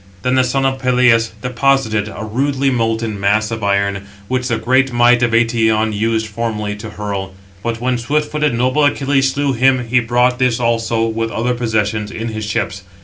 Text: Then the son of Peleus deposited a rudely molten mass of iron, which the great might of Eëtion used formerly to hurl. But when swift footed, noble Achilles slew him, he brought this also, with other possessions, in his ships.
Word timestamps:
Then 0.23 0.33
the 0.33 0.43
son 0.43 0.65
of 0.65 0.79
Peleus 0.79 1.31
deposited 1.43 2.07
a 2.11 2.25
rudely 2.25 2.71
molten 2.71 3.19
mass 3.19 3.51
of 3.51 3.63
iron, 3.63 4.07
which 4.27 4.47
the 4.47 4.57
great 4.57 4.91
might 4.91 5.21
of 5.21 5.29
Eëtion 5.29 5.93
used 5.95 6.25
formerly 6.25 6.75
to 6.77 6.89
hurl. 6.89 7.35
But 7.61 7.79
when 7.79 7.99
swift 7.99 8.31
footed, 8.31 8.55
noble 8.55 8.83
Achilles 8.83 9.31
slew 9.31 9.53
him, 9.53 9.89
he 9.89 9.99
brought 9.99 10.39
this 10.39 10.59
also, 10.59 11.03
with 11.05 11.29
other 11.29 11.53
possessions, 11.53 12.09
in 12.09 12.29
his 12.29 12.45
ships. 12.45 12.81